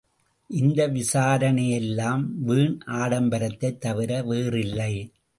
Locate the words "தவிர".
3.77-4.23